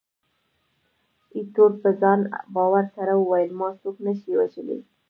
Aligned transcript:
ایټور 1.35 1.71
په 1.81 1.89
ځان 2.01 2.19
باور 2.55 2.85
سره 2.95 3.13
وویل، 3.15 3.49
ما 3.59 3.67
څوک 3.81 3.95
نه 4.05 4.13
شي 4.19 4.31
وژلای. 4.39 4.79